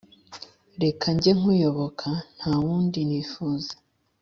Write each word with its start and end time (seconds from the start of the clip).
reka 0.83 1.05
njye 1.15 1.31
nkuyoboka, 1.39 2.09
ntawundi 2.37 2.99
nifuza 3.09 3.73